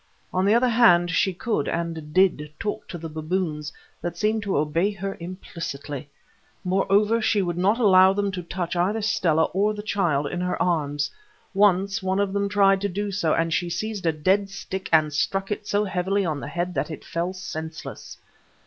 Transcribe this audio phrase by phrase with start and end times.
[0.33, 4.57] On the other hand, she could, and did, talk to the baboons, that seemed to
[4.57, 6.09] obey her implicitly.
[6.63, 10.59] Moreover, she would not allow them to touch either Stella or the child in her
[10.59, 11.11] arms.
[11.53, 15.13] Once one of them tried to do so, and she seized a dead stick and
[15.13, 18.17] struck it so heavily on the head that it fell senseless.